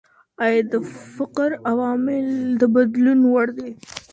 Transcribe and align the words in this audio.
ايا 0.43 0.61
د 0.71 0.73
فقر 1.15 1.49
عوامل 1.69 2.25
د 2.59 2.61
بدلون 2.75 3.19
وړ 3.33 3.47
دي؟ 3.57 3.71